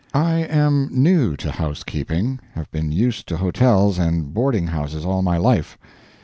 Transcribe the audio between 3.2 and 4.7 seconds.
to hotels and boarding